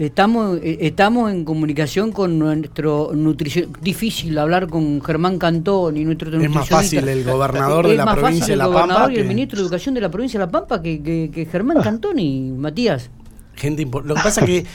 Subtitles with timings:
[0.00, 3.70] Estamos, eh, estamos en comunicación con nuestro nutrición.
[3.82, 8.46] Difícil hablar con Germán Cantón y nuestro Es más fácil el gobernador de la provincia
[8.46, 9.12] de La Pampa.
[9.12, 11.82] y el ministro de Educación de la provincia de La Pampa que, que, que Germán
[11.82, 13.10] Cantón y Matías
[13.60, 14.66] gente Lo que pasa es que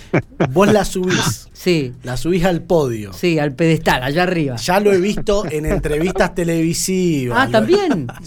[0.52, 1.50] vos la subís.
[1.56, 1.94] Sí.
[2.04, 3.14] La subís al podio.
[3.14, 4.58] Sí, al pedestal, allá arriba.
[4.58, 7.38] Ya lo he visto en entrevistas televisivas.
[7.40, 8.08] Ah, también.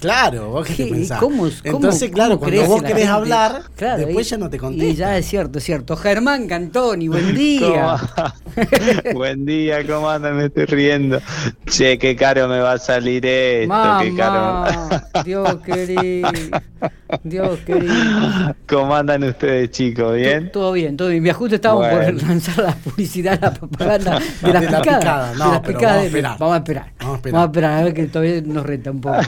[0.00, 1.18] Claro, vos qué, pensás.
[1.18, 4.92] ¿Cómo, Entonces, claro, cuando vos querés hablar, después ya no te contesta.
[4.92, 5.96] Y ya es cierto, es cierto.
[5.96, 7.96] Germán Cantoni, buen día.
[9.14, 10.36] buen día, ¿cómo andan?
[10.36, 11.20] Me estoy riendo.
[11.66, 13.68] Che, qué caro me va a salir esto.
[13.68, 15.24] Mamá, qué caro.
[15.24, 16.30] Dios querido.
[17.22, 17.94] Dios querido.
[18.68, 20.16] ¿Cómo andan ustedes, chicos?
[20.16, 20.50] ¿Bien?
[20.52, 21.32] Todo, bien, todo bien.
[21.32, 25.34] justo estábamos por lanzar la publicidad, la propaganda de la, picada.
[25.34, 26.38] No, de vamos, a esperar.
[26.38, 26.92] vamos a esperar.
[26.98, 27.80] Vamos a esperar.
[27.80, 29.20] a ver que todavía nos renta un poco.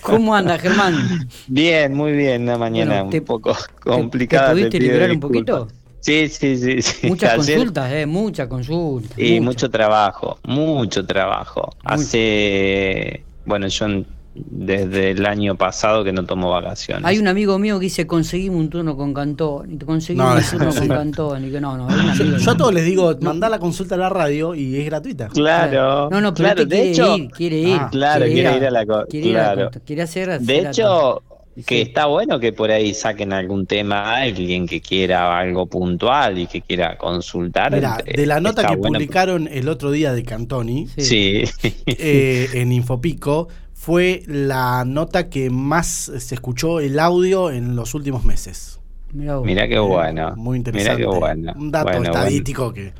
[0.00, 1.28] ¿Cómo anda, Germán?
[1.46, 2.42] Bien, muy bien.
[2.42, 4.48] Una mañana un poco complicada.
[4.48, 5.68] ¿Te, pudiste liberar un poquito?
[6.00, 7.08] Sí, sí, sí, sí.
[7.08, 9.16] Muchas consultas, eh, muchas consultas.
[9.16, 9.70] Y mucho.
[9.70, 11.72] trabajo, mucho trabajo.
[11.84, 13.86] Hace, bueno, yo
[14.34, 17.04] desde el año pasado que no tomo vacaciones.
[17.04, 20.74] Hay un amigo mío que dice conseguimos un turno con Cantón y conseguimos un turno
[20.74, 21.88] con Cantón y que no, no.
[22.14, 25.28] Yo, a todos les digo, mandá la consulta a la radio y es gratuita.
[25.28, 26.08] Claro.
[26.10, 27.78] No, no, pero claro, de hecho, ir, quiere ir.
[27.78, 29.70] Ah, claro, quiere, ir a la quiere, claro.
[29.84, 31.22] quiere hacer, De hecho,
[31.66, 36.38] que está bueno que por ahí saquen algún tema a alguien que quiera algo puntual
[36.38, 37.72] y que quiera consultar.
[37.72, 41.44] Mira, de la nota que publicaron el otro día de Cantoni sí.
[41.86, 43.48] Eh, en Infopico,
[43.82, 48.78] fue la nota que más se escuchó el audio en los últimos meses.
[49.12, 50.36] Mira qué bueno.
[50.36, 51.04] Muy interesante.
[51.04, 52.92] Un dato estadístico que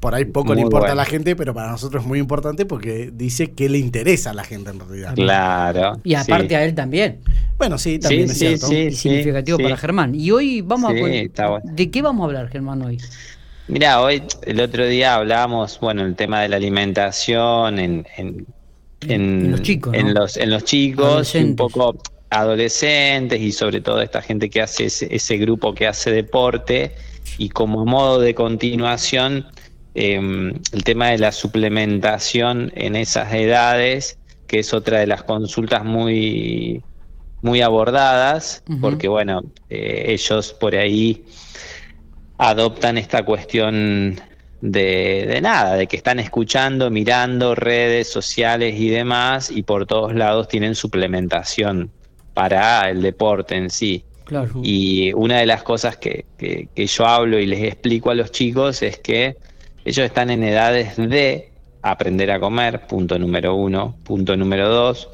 [0.00, 3.12] por ahí poco le importa a la gente, pero para nosotros es muy importante porque
[3.14, 5.14] dice que le interesa a la gente en realidad.
[5.14, 6.00] Claro.
[6.02, 7.20] Y aparte a él también.
[7.56, 8.72] Bueno, sí, también es cierto.
[8.72, 10.16] y significativo para Germán.
[10.16, 11.60] Y hoy vamos a...
[11.62, 12.98] ¿De qué vamos a hablar, Germán, hoy?
[13.68, 18.46] Mira, hoy, el otro día hablábamos, bueno, el tema de la alimentación en en,
[19.50, 21.96] los chicos, en, los, en los chicos, un poco
[22.34, 26.94] adolescentes y sobre todo esta gente que hace ese, grupo que hace deporte
[27.38, 29.46] y como modo de continuación
[29.94, 35.84] em, el tema de la suplementación en esas edades que es otra de las consultas
[35.84, 36.82] muy
[37.42, 41.24] muy abordadas porque bueno eh, ellos por ahí
[42.38, 44.20] adoptan esta cuestión
[44.64, 50.48] de, nada, de que están escuchando, mirando redes sociales y demás, y por todos lados
[50.48, 51.90] tienen suplementación
[52.32, 54.04] para el deporte en sí.
[54.62, 58.80] Y una de las cosas que, que, yo hablo y les explico a los chicos
[58.80, 59.36] es que
[59.84, 61.50] ellos están en edades de
[61.82, 63.98] aprender a comer, punto número uno.
[64.02, 65.10] Punto número dos,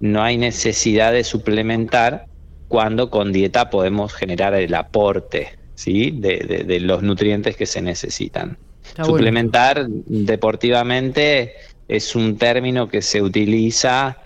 [0.00, 2.26] no hay necesidad de suplementar
[2.68, 6.10] cuando con dieta podemos generar el aporte ¿sí?
[6.10, 8.58] de, de los nutrientes que se necesitan.
[8.96, 11.54] Suplementar deportivamente
[11.88, 14.18] es un término que se utiliza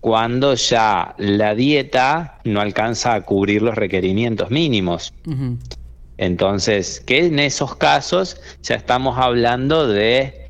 [0.00, 5.12] cuando ya la dieta no alcanza a cubrir los requerimientos mínimos.
[6.16, 10.48] Entonces, que en esos casos ya estamos hablando de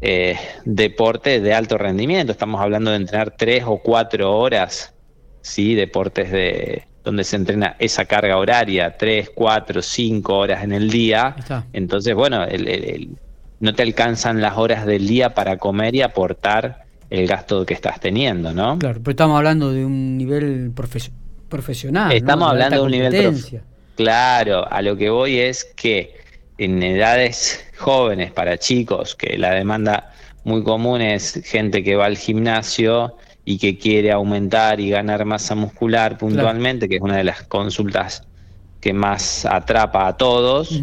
[0.00, 4.94] eh, deportes de alto rendimiento, estamos hablando de entrenar tres o cuatro horas,
[5.40, 5.74] ¿sí?
[5.74, 11.36] deportes de, donde se entrena esa carga horaria, 3, 4, 5 horas en el día.
[11.72, 12.44] Entonces, bueno,
[13.60, 18.00] no te alcanzan las horas del día para comer y aportar el gasto que estás
[18.00, 18.78] teniendo, ¿no?
[18.78, 20.72] Claro, pero estamos hablando de un nivel
[21.48, 22.10] profesional.
[22.10, 23.42] Estamos hablando de, un nivel
[23.96, 26.14] Claro, a lo que voy es que
[26.58, 30.12] en edades jóvenes para chicos, que la demanda
[30.44, 35.54] muy común es gente que va al gimnasio y que quiere aumentar y ganar masa
[35.54, 38.22] muscular puntualmente, que es una de las consultas
[38.80, 40.80] que más atrapa a todos,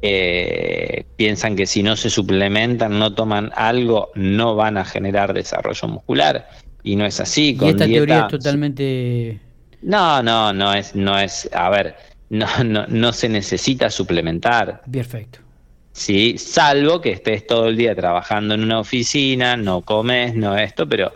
[0.00, 5.88] eh, piensan que si no se suplementan, no toman algo, no van a generar desarrollo
[5.88, 6.48] muscular.
[6.82, 7.56] Y no es así.
[7.56, 9.40] Con ¿Y esta teoría es totalmente...
[9.82, 11.96] No, no, no es, no es, a ver,
[12.30, 14.82] no, no, no se necesita suplementar.
[14.90, 15.40] Perfecto.
[15.92, 20.88] Sí, salvo que estés todo el día trabajando en una oficina, no comes, no esto,
[20.88, 21.12] pero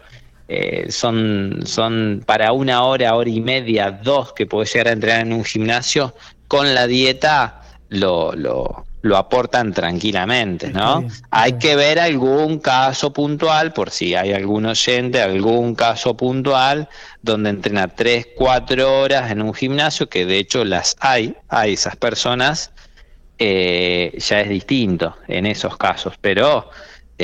[0.48, 5.20] eh, son, son para una hora, hora y media, dos que puedes llegar a entrenar
[5.22, 6.14] en un gimnasio,
[6.48, 11.04] con la dieta lo, lo, lo aportan tranquilamente, ¿no?
[11.30, 16.88] Hay que ver algún caso puntual, por si hay algún oyente, algún caso puntual,
[17.20, 21.96] donde entrena tres, cuatro horas en un gimnasio, que de hecho las hay, hay esas
[21.96, 22.70] personas,
[23.38, 26.70] eh, ya es distinto en esos casos, pero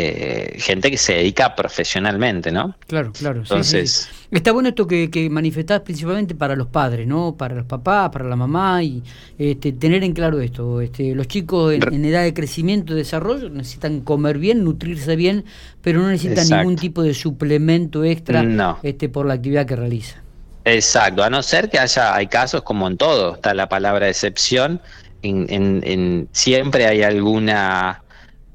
[0.00, 2.76] eh, gente que se dedica profesionalmente, ¿no?
[2.86, 3.40] Claro, claro.
[3.40, 7.36] Entonces, está bueno esto que, que manifestás principalmente para los padres, ¿no?
[7.36, 9.02] Para los papás, para la mamá y
[9.38, 10.80] este, tener en claro esto.
[10.80, 15.44] Este, los chicos en, edad de crecimiento y desarrollo necesitan comer bien, nutrirse bien,
[15.82, 20.22] pero no necesitan ningún tipo de suplemento extra este, por la actividad que realizan.
[20.64, 24.80] Exacto, a no ser que haya, hay casos como en todo, está la palabra excepción,
[25.22, 28.02] en siempre hay alguna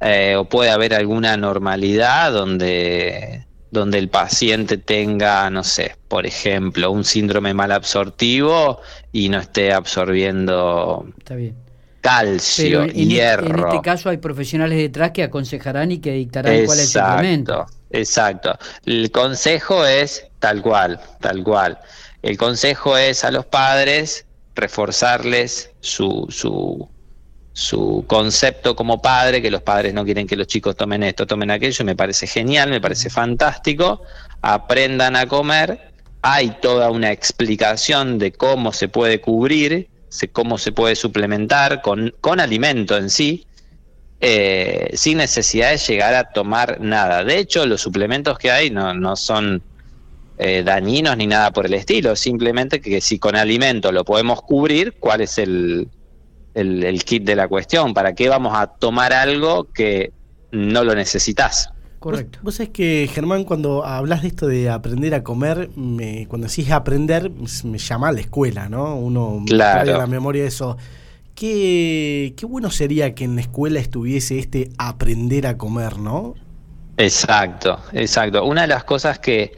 [0.03, 6.91] eh, o puede haber alguna normalidad donde, donde el paciente tenga, no sé, por ejemplo,
[6.91, 11.07] un síndrome mal absortivo y no esté absorbiendo
[12.01, 13.47] calcio, hierro.
[13.47, 17.65] En este caso hay profesionales detrás que aconsejarán y que dictarán cuál es el suplemento.
[17.91, 18.57] Exacto.
[18.85, 21.79] El consejo es tal cual, tal cual.
[22.21, 26.89] El consejo es a los padres reforzarles su, su,
[27.53, 31.51] su concepto como padre, que los padres no quieren que los chicos tomen esto, tomen
[31.51, 34.01] aquello, me parece genial, me parece fantástico,
[34.41, 39.87] aprendan a comer, hay toda una explicación de cómo se puede cubrir,
[40.31, 43.45] cómo se puede suplementar con, con alimento en sí,
[44.19, 47.23] eh, sin necesidad de llegar a tomar nada.
[47.23, 49.61] De hecho, los suplementos que hay no, no son
[50.39, 54.95] eh, dañinos ni nada por el estilo, simplemente que si con alimento lo podemos cubrir,
[54.99, 55.87] ¿cuál es el,
[56.53, 57.93] el, kit de la cuestión.
[57.93, 60.11] ¿Para qué vamos a tomar algo que
[60.51, 61.69] no lo necesitas?
[61.99, 62.39] Correcto.
[62.41, 66.69] Vos, sabés que, Germán, cuando hablas de esto de aprender a comer, me, cuando decís
[66.71, 67.31] aprender,
[67.63, 68.95] me llama a la escuela, ¿no?
[68.97, 69.83] Uno claro.
[69.85, 70.77] trae la memoria de eso.
[71.33, 76.35] Qué, qué bueno sería que en la escuela estuviese este aprender a comer, ¿no?
[76.97, 78.43] Exacto, exacto.
[78.43, 79.53] Una de las cosas que,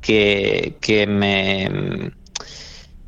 [0.00, 2.10] que, que me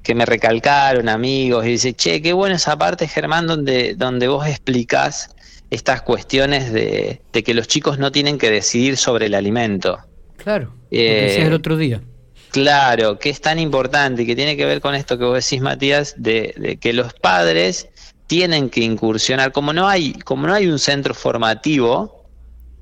[0.05, 4.47] que me recalcaron amigos y dice, che, qué buena esa parte, Germán, donde, donde vos
[4.47, 5.35] explicás
[5.71, 9.99] estas cuestiones de, que los chicos no tienen que decidir sobre el alimento.
[10.37, 12.03] Claro, eh, el otro día.
[12.51, 15.63] Claro, que es tan importante y que tiene que ver con esto que vos decís,
[15.63, 17.89] Matías, de, que los padres
[18.27, 22.29] tienen que incursionar, como no hay, como no hay un centro formativo,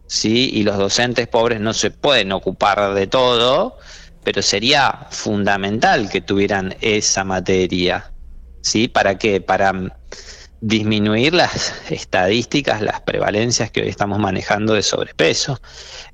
[0.08, 3.78] sí, y los docentes pobres no se pueden ocupar de todo,
[4.24, 8.12] pero sería fundamental que tuvieran esa materia.
[8.60, 8.86] ¿Sí?
[8.88, 9.40] ¿Para qué?
[9.40, 9.90] Para mm,
[10.60, 15.60] disminuir las estadísticas, las prevalencias que hoy estamos manejando de sobrepeso.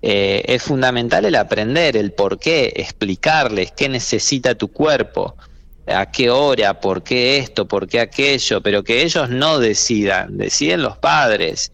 [0.01, 5.37] Eh, es fundamental el aprender, el por qué, explicarles qué necesita tu cuerpo,
[5.87, 10.83] a qué hora, por qué esto, por qué aquello, pero que ellos no decidan, deciden
[10.83, 11.73] los padres.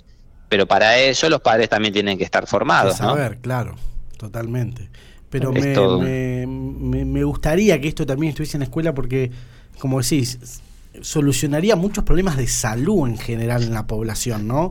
[0.48, 2.96] Pero para eso los padres también tienen que estar formados.
[2.96, 3.76] Saber, claro,
[4.18, 4.90] totalmente.
[5.34, 9.32] Pero me, me, me, gustaría que esto también estuviese en la escuela porque,
[9.80, 10.60] como decís,
[11.00, 14.70] solucionaría muchos problemas de salud en general en la población, ¿no?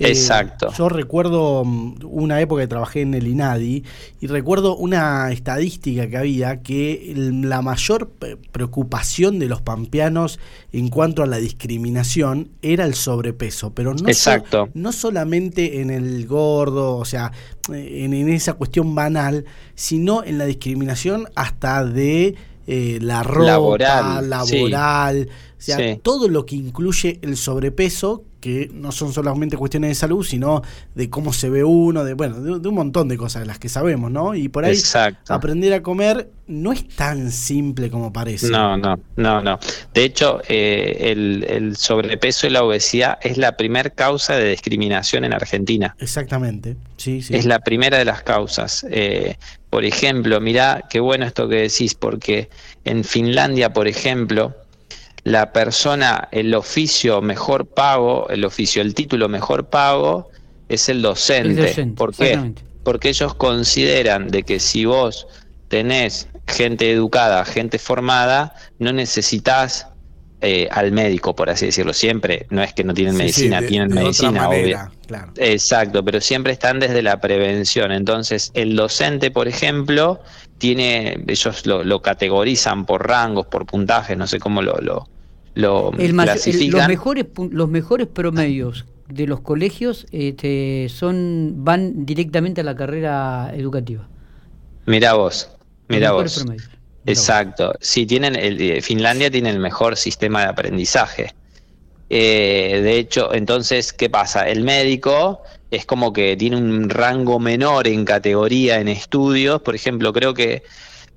[0.00, 0.72] Eh, Exacto.
[0.76, 3.84] yo recuerdo mm, una época que trabajé en el INADI
[4.20, 8.10] y recuerdo una estadística que había que la mayor
[8.50, 10.40] preocupación de los pampeanos
[10.72, 14.68] en cuanto a la discriminación era el sobrepeso, pero no, Exacto.
[14.74, 17.30] no solamente en el gordo, o sea,
[17.68, 19.44] en, esa cuestión banal,
[19.76, 22.34] sino en la discriminación hasta de
[22.66, 28.92] eh, la ropa, laboral, laboral o sea, todo lo que incluye el sobrepeso que no
[28.92, 30.60] son solamente cuestiones de salud, sino
[30.94, 33.70] de cómo se ve uno, de bueno, de, un montón de cosas de las que
[33.70, 34.34] sabemos, ¿no?
[34.34, 34.76] Y por ahí
[35.30, 38.50] aprender a comer no es tan simple como parece.
[38.50, 39.58] No, no, no, no.
[39.94, 41.14] De hecho, eh,
[41.48, 45.96] el, sobrepeso y la obesidad es la primera causa de discriminación en Argentina.
[45.98, 47.34] Exactamente, sí, sí.
[47.34, 48.86] Es la primera de las causas.
[48.90, 49.38] Eh,
[49.70, 52.50] por ejemplo, mirá qué bueno esto que decís, porque
[52.84, 54.54] en Finlandia, por ejemplo,
[55.24, 60.30] la persona, el oficio mejor pago, el oficio, el título mejor pago
[60.68, 61.86] es el docente.
[61.96, 62.52] ¿Por qué?
[62.82, 65.26] Porque ellos consideran de que si vos
[65.68, 69.88] tenés gente educada, gente formada, no necesitas
[70.42, 71.94] eh, al médico, por así decirlo.
[71.94, 74.90] Siempre, no es que no tienen medicina, tienen medicina, obvio.
[75.36, 77.92] Exacto, pero siempre están desde la prevención.
[77.92, 80.20] Entonces, el docente, por ejemplo,
[80.58, 85.08] tiene, ellos lo, categorizan por rangos, por puntajes, no sé cómo lo, lo,
[85.54, 86.80] lo clasifican.
[86.80, 93.52] los, mejores, los mejores promedios de los colegios este, son van directamente a la carrera
[93.54, 94.08] educativa.
[94.86, 95.50] Mira vos,
[95.88, 96.44] mira vos.
[97.06, 97.74] Exacto.
[97.80, 101.34] Sí, tienen el, eh, Finlandia tiene el mejor sistema de aprendizaje.
[102.10, 104.48] Eh, de hecho, entonces, ¿qué pasa?
[104.48, 105.42] El médico
[105.74, 109.62] es como que tiene un rango menor en categoría en estudios.
[109.62, 110.62] Por ejemplo, creo que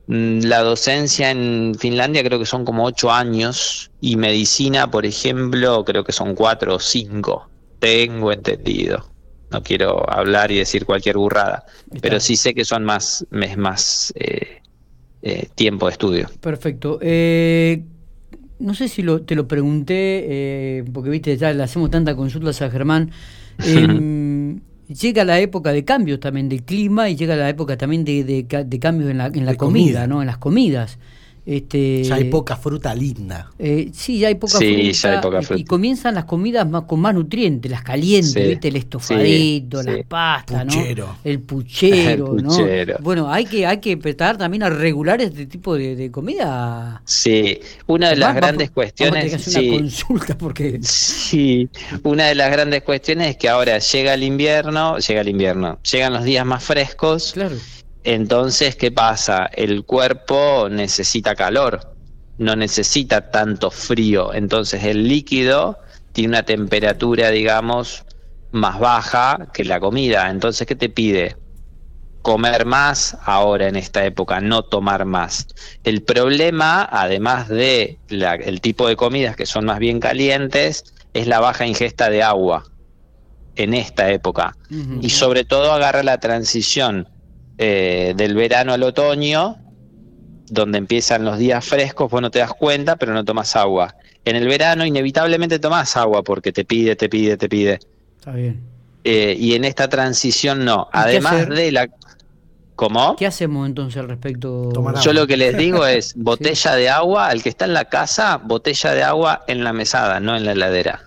[0.07, 5.83] Mm, la docencia en Finlandia creo que son como ocho años y medicina, por ejemplo,
[5.83, 7.49] creo que son cuatro o cinco.
[7.79, 9.05] Tengo entendido.
[9.49, 11.65] no quiero hablar y decir cualquier burrada,
[12.01, 14.61] pero sí sé que son más, es más eh,
[15.21, 16.29] eh, tiempo de estudio.
[16.41, 16.99] Perfecto.
[17.01, 17.83] Eh,
[18.59, 22.69] no sé si lo, te lo pregunté, porque viste, ya le hacemos tanta consultas a
[22.69, 23.11] Germán.
[23.65, 28.23] Em, llega la época de cambios también del clima y llega la época también de,
[28.23, 30.21] de, cambios en la, en la comida, ¿no?
[30.21, 30.97] En las comidas.
[31.47, 33.49] Este, ya hay poca fruta linda.
[33.57, 37.83] Eh, sí, ya hay poca, fruta, Y, comienzan las comidas más, con más nutrientes, las
[37.83, 38.67] calientes, ¿viste?
[38.67, 40.73] El estofadito, la pasta, ¿no?
[41.23, 42.53] El puchero, ¿no?
[42.99, 47.01] Bueno, hay que, hay que empezar también a regular este tipo de, comida.
[47.05, 49.31] Sí, una de las grandes cuestiones.
[49.31, 50.79] Vamos a una consulta porque.
[51.27, 51.69] Sí,
[52.03, 56.11] una de las grandes cuestiones es que ahora llega el invierno, llega el invierno, llegan
[56.11, 57.31] los días más frescos.
[57.33, 57.55] Claro
[58.07, 59.49] entonces, ¿qué pasa?
[59.53, 61.93] El cuerpo necesita calor,
[62.37, 64.33] no necesita tanto frío.
[64.33, 65.77] Entonces, el líquido
[66.13, 68.05] tiene una temperatura, digamos,
[68.51, 70.29] más baja que la comida.
[70.29, 71.35] Entonces, ¿qué te pide?
[72.21, 75.45] Comer más ahora en esta época, no tomar más.
[75.83, 81.41] El problema, además de el tipo de comidas que son más bien calientes, es la
[81.41, 82.63] baja ingesta de agua
[83.57, 84.55] en esta época.
[85.01, 87.09] Y sobre todo agarra la transición
[87.57, 89.57] eh, del verano al otoño,
[90.49, 93.95] donde empiezan los días frescos, vos no te das cuenta, pero no tomas agua.
[94.25, 97.79] En el verano inevitablemente tomas agua porque te pide, te pide, te pide.
[98.17, 98.61] Está bien.
[99.03, 100.87] Eh, y en esta transición no.
[100.91, 101.89] Además de la...
[102.75, 103.15] ¿Cómo?
[103.15, 104.69] ¿Qué hacemos entonces al respecto?
[105.01, 108.37] Yo lo que les digo es botella de agua, al que está en la casa,
[108.37, 111.06] botella de agua en la mesada, no en la heladera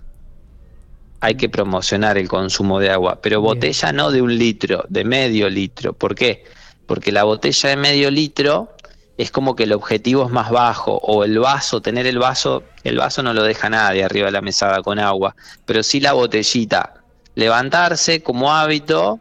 [1.21, 5.49] hay que promocionar el consumo de agua, pero botella no de un litro, de medio
[5.49, 5.93] litro.
[5.93, 6.43] ¿Por qué?
[6.87, 8.75] Porque la botella de medio litro
[9.17, 12.97] es como que el objetivo es más bajo, o el vaso, tener el vaso, el
[12.97, 15.35] vaso no lo deja nadie arriba de la mesada con agua,
[15.65, 16.95] pero sí la botellita.
[17.35, 19.19] Levantarse como hábito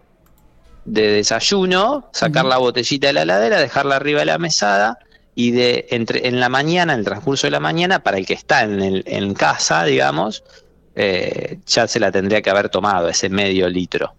[0.87, 4.99] de desayuno, sacar la botellita de la heladera, dejarla arriba de la mesada
[5.35, 8.35] y de entre en la mañana, en el transcurso de la mañana, para el que
[8.35, 10.43] está en, el, en casa, digamos,
[10.95, 14.15] eh, ya se la tendría que haber tomado, ese medio litro.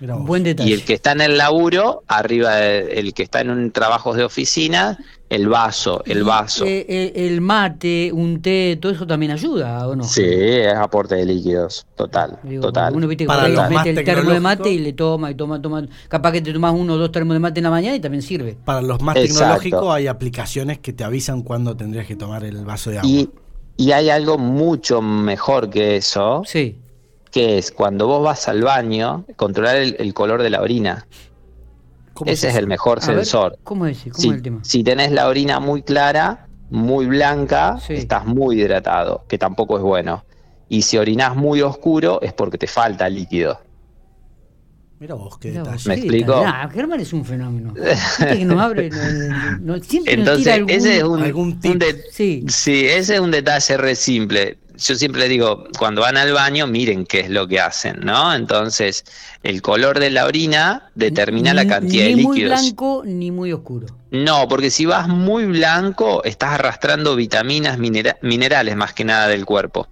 [0.00, 0.70] Buen detalle.
[0.70, 4.24] Y el que está en el laburo, arriba, el que está en un trabajo de
[4.24, 6.64] oficina, el vaso, el vaso.
[6.64, 10.04] Eh, eh, el mate, un té, todo eso también ayuda, ¿o no?
[10.04, 12.94] Sí, es aporte de líquidos, total, total.
[12.94, 15.60] Uno viste que Para los mete el termo de mate y le toma y toma,
[15.60, 15.86] toma.
[16.08, 18.22] Capaz que te tomas uno o dos termos de mate en la mañana y también
[18.22, 18.56] sirve.
[18.64, 22.90] Para los más tecnológicos hay aplicaciones que te avisan cuándo tendrías que tomar el vaso
[22.90, 23.10] de agua.
[23.10, 23.28] Y
[23.92, 26.76] hay algo mucho mejor que eso, sí.
[27.30, 31.06] que es cuando vos vas al baño, controlar el, color de la orina.
[32.26, 33.58] Ese es, el mejor sensor.
[33.64, 34.02] ¿Cómo es?
[34.02, 34.60] ¿Cómo si, es el tema?
[34.62, 40.24] Si tenés la orina muy clara, muy blanca, estás muy hidratado, que tampoco es bueno.
[40.68, 43.60] Y si orinás muy oscuro, es porque te falta líquido.
[45.00, 45.88] Mira vos, qué detalle.
[45.88, 46.44] ¿Me explico?
[46.74, 47.72] Germán es un fenómeno.
[48.18, 48.90] que nos abre,
[49.80, 51.58] siempre Entonces, ese es un, algún
[52.12, 52.44] sí.
[52.46, 54.58] sí, ese es un detalle re simple.
[54.76, 58.34] Yo siempre digo, cuando van al baño, miren qué es lo que hacen, ¿no?
[58.34, 59.04] Entonces,
[59.42, 62.36] el color de la orina determina la cantidad de líquidos.
[62.36, 63.86] Ni muy blanco ni muy oscuro.
[64.10, 69.88] No, porque si vas muy blanco, estás arrastrando vitaminas minerales más que nada del cuerpo.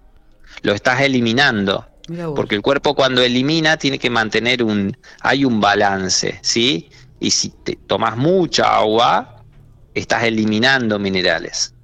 [0.60, 1.87] Lo estás eliminando.
[2.34, 6.88] Porque el cuerpo cuando elimina tiene que mantener un, hay un balance, ¿sí?
[7.20, 9.42] Y si te tomas mucha agua,
[9.94, 11.74] estás eliminando minerales.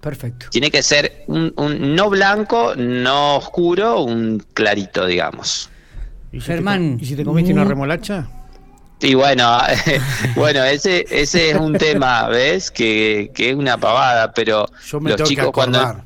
[0.00, 0.46] Perfecto.
[0.50, 1.52] Tiene que ser un,
[1.94, 5.68] no blanco, no oscuro, un clarito, digamos.
[6.32, 8.28] ¿Y si Germán, Te, ¿y si te comiste una remolacha?
[9.00, 9.58] Y bueno,
[10.36, 12.70] bueno, ese, ese es un tema, ¿ves?
[12.70, 14.66] Que, que es una pavada, pero
[15.00, 16.02] los chicos cuando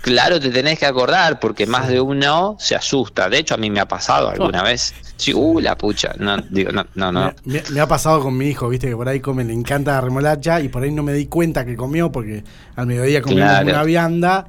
[0.00, 3.28] Claro, te tenés que acordar porque más de uno se asusta.
[3.28, 4.94] De hecho, a mí me ha pasado alguna vez.
[5.16, 6.14] Sí, uh, la pucha.
[6.18, 7.12] No, digo, no, no.
[7.12, 7.34] no.
[7.44, 10.60] Me, ha pasado con mi hijo, viste, que por ahí come, le encanta la remolacha
[10.60, 12.42] y por ahí no me di cuenta que comió porque
[12.76, 14.46] al mediodía comimos una vianda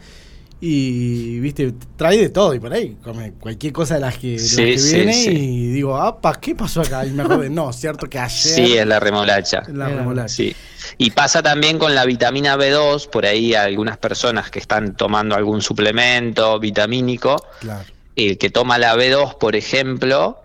[0.64, 5.24] y viste trae de todo y por ahí come cualquier cosa de las que, viene
[5.24, 8.86] y digo apa qué pasó acá y me acordé no cierto que ayer sí es
[8.86, 9.64] la remolacha.
[9.74, 10.28] La remolacha.
[10.30, 10.56] Sí.
[11.00, 15.64] Y pasa también con la vitamina B2 por ahí algunas personas que están tomando algún
[15.64, 17.84] suplemento vitamínico claro.
[18.16, 20.38] el que toma la B2 por ejemplo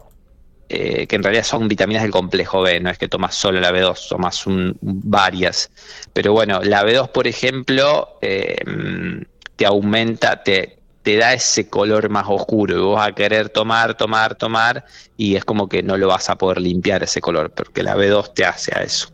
[0.70, 3.70] eh, que en realidad son vitaminas del complejo B, no es que tomas solo la
[3.70, 5.70] B2, tomas un, varias.
[6.12, 8.56] Pero bueno, la B2, por ejemplo, eh,
[9.56, 13.94] te aumenta, te, te da ese color más oscuro y vos vas a querer tomar,
[13.94, 14.84] tomar, tomar
[15.16, 18.34] y es como que no lo vas a poder limpiar ese color porque la B2
[18.34, 19.08] te hace a eso.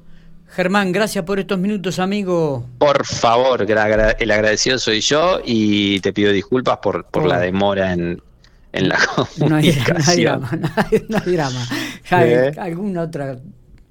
[0.48, 2.66] Germán, gracias por estos minutos, amigo.
[2.78, 8.22] Por favor, el agradecido soy yo y te pido disculpas por, por la demora en,
[8.72, 8.98] en la
[9.38, 9.48] comunicación.
[9.48, 9.56] No
[10.06, 10.50] hay, drama,
[11.08, 11.68] no hay, drama.
[12.10, 12.52] ¿Eh?
[12.58, 13.38] alguna otra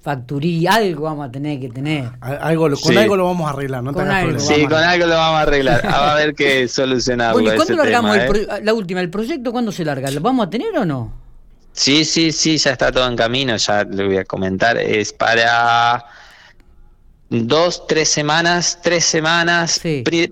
[0.02, 2.10] facturía, algo vamos a tener que tener.
[2.20, 5.38] Algo, con algo lo vamos a arreglar, no con algo, Sí, con algo lo vamos
[5.38, 5.86] a arreglar.
[5.86, 7.40] a ver qué solucionarlo.
[7.40, 8.46] Bueno, ¿cuándo largamos ¿eh?
[8.62, 9.52] la última, el proyecto?
[9.52, 10.10] ¿Cuándo se larga?
[10.10, 11.22] ¿Lo vamos a tener o no?
[11.72, 14.76] Sí, sí, sí, ya está todo en camino, ya le voy a comentar.
[14.76, 16.04] Es para
[17.30, 19.80] dos, tres semanas, tres semanas,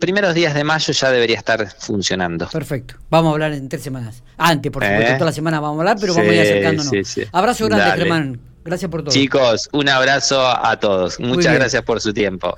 [0.00, 2.48] primeros días de mayo ya debería estar funcionando.
[2.48, 2.96] Perfecto.
[3.08, 4.22] Vamos a hablar en tres semanas.
[4.36, 5.14] Antes, por supuesto, ¿Eh?
[5.14, 6.92] toda la semana vamos a hablar, pero vamos a ir acercándonos.
[7.32, 8.49] Abrazo grande, Germán.
[8.64, 9.12] Gracias por todo.
[9.12, 11.18] Chicos, un abrazo a todos.
[11.18, 12.56] Muchas gracias por su tiempo.